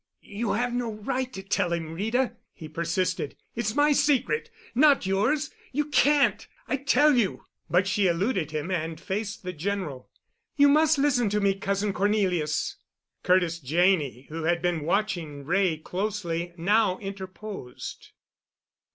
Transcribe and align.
"You 0.23 0.53
have 0.53 0.73
no 0.73 0.91
right 0.93 1.31
to 1.31 1.43
tell 1.43 1.71
him, 1.71 1.93
Rita," 1.93 2.35
he 2.53 2.67
persisted. 2.67 3.35
"It's 3.55 3.75
my 3.75 3.91
secret!—not 3.91 5.05
yours! 5.05 5.51
You 5.71 5.89
can't! 5.89 6.47
I 6.67 6.77
tell 6.77 7.15
you." 7.15 7.45
But 7.69 7.85
she 7.87 8.07
eluded 8.07 8.49
him 8.49 8.71
and 8.71 8.99
faced 8.99 9.43
the 9.43 9.53
General. 9.53 10.09
"You 10.55 10.69
must 10.69 10.97
listen 10.97 11.29
to 11.29 11.39
me, 11.39 11.53
Cousin 11.53 11.93
Cornelius." 11.93 12.77
Curtis 13.21 13.59
Janney, 13.59 14.25
who 14.29 14.45
had 14.45 14.59
been 14.59 14.85
watching 14.85 15.45
Wray 15.45 15.77
closely, 15.77 16.53
now 16.57 16.97
interposed. 16.97 18.09